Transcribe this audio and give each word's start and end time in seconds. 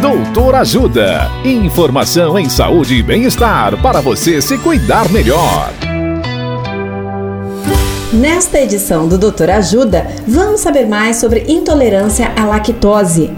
Doutor 0.00 0.54
Ajuda. 0.56 1.30
Informação 1.42 2.38
em 2.38 2.50
saúde 2.50 2.96
e 2.96 3.02
bem-estar 3.02 3.80
para 3.80 4.02
você 4.02 4.42
se 4.42 4.58
cuidar 4.58 5.10
melhor. 5.10 5.72
Nesta 8.12 8.60
edição 8.60 9.08
do 9.08 9.16
Doutor 9.16 9.48
Ajuda, 9.48 10.06
vamos 10.28 10.60
saber 10.60 10.86
mais 10.86 11.16
sobre 11.16 11.44
intolerância 11.48 12.30
à 12.36 12.44
lactose. 12.44 13.32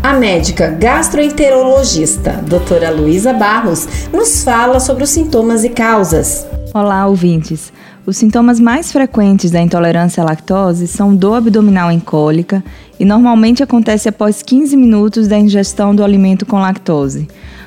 A 0.00 0.12
médica 0.12 0.68
gastroenterologista, 0.68 2.40
doutora 2.46 2.90
Luísa 2.90 3.32
Barros, 3.32 3.88
nos 4.12 4.44
fala 4.44 4.78
sobre 4.78 5.02
os 5.02 5.10
sintomas 5.10 5.64
e 5.64 5.70
causas. 5.70 6.46
Olá, 6.72 7.06
ouvintes. 7.06 7.72
Os 8.06 8.18
sintomas 8.18 8.60
mais 8.60 8.92
frequentes 8.92 9.50
da 9.50 9.60
intolerância 9.60 10.22
à 10.22 10.26
lactose 10.26 10.86
são 10.86 11.12
dor 11.12 11.38
abdominal 11.38 11.90
em 11.90 11.98
cólica 11.98 12.62
e 13.00 13.04
normalmente 13.04 13.64
acontece 13.64 14.08
após 14.08 14.44
15 14.44 14.76
minutos 14.76 15.26
da 15.26 15.36
ingestão 15.36 15.92
do 15.92 16.04
alimento 16.04 16.46
com 16.46 16.60
lactose. 16.60 17.26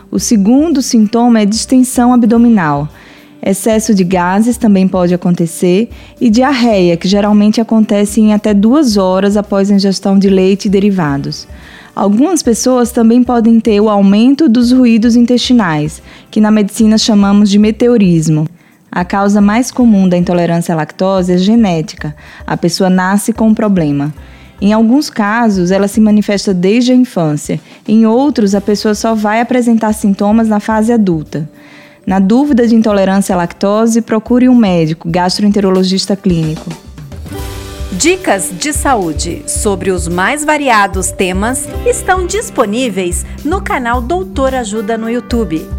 O 0.09 0.17
segundo 0.17 0.81
sintoma 0.81 1.41
é 1.41 1.45
distensão 1.45 2.13
abdominal. 2.13 2.87
Excesso 3.43 3.93
de 3.93 4.05
gases 4.05 4.55
também 4.55 4.87
pode 4.87 5.13
acontecer 5.13 5.89
e 6.21 6.29
diarreia, 6.29 6.95
que 6.95 7.07
geralmente 7.07 7.59
acontece 7.59 8.21
em 8.21 8.33
até 8.33 8.53
duas 8.53 8.95
horas 8.95 9.35
após 9.35 9.69
a 9.69 9.75
ingestão 9.75 10.17
de 10.17 10.29
leite 10.29 10.65
e 10.65 10.69
derivados. 10.69 11.49
Algumas 11.93 12.41
pessoas 12.41 12.93
também 12.93 13.23
podem 13.23 13.59
ter 13.59 13.81
o 13.81 13.89
aumento 13.89 14.47
dos 14.47 14.71
ruídos 14.71 15.17
intestinais, 15.17 16.01
que 16.31 16.39
na 16.39 16.49
medicina 16.49 16.97
chamamos 16.97 17.49
de 17.49 17.59
meteorismo. 17.59 18.47
A 18.91 19.05
causa 19.05 19.39
mais 19.39 19.69
comum 19.69 20.09
da 20.09 20.17
intolerância 20.17 20.73
à 20.73 20.77
lactose 20.77 21.33
é 21.33 21.37
genética. 21.37 22.15
A 22.45 22.57
pessoa 22.57 22.89
nasce 22.89 23.31
com 23.31 23.47
um 23.47 23.53
problema. 23.53 24.13
Em 24.61 24.73
alguns 24.73 25.09
casos, 25.09 25.71
ela 25.71 25.87
se 25.87 26.01
manifesta 26.01 26.53
desde 26.53 26.91
a 26.91 26.95
infância. 26.95 27.59
Em 27.87 28.05
outros, 28.05 28.53
a 28.55 28.59
pessoa 28.59 28.93
só 28.95 29.13
vai 29.13 29.39
apresentar 29.39 29.93
sintomas 29.93 30.49
na 30.49 30.59
fase 30.59 30.91
adulta. 30.91 31.49
Na 32.05 32.19
dúvida 32.19 32.67
de 32.67 32.75
intolerância 32.75 33.35
à 33.35 33.37
lactose, 33.37 34.01
procure 34.01 34.49
um 34.49 34.55
médico, 34.55 35.07
gastroenterologista 35.09 36.15
clínico. 36.15 36.69
Dicas 37.91 38.51
de 38.57 38.73
saúde 38.73 39.43
sobre 39.45 39.91
os 39.91 40.07
mais 40.07 40.43
variados 40.43 41.11
temas 41.11 41.67
estão 41.85 42.25
disponíveis 42.25 43.25
no 43.43 43.61
canal 43.61 44.01
Doutor 44.01 44.55
Ajuda 44.55 44.97
no 44.97 45.09
YouTube 45.09 45.78